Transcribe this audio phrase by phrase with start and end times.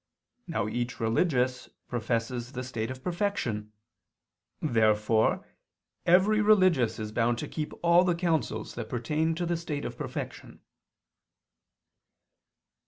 [0.47, 3.71] Now each religious professes the state of perfection.
[4.59, 5.45] Therefore
[6.07, 9.99] every religious is bound to keep all the counsels that pertain to the state of
[9.99, 10.61] perfection.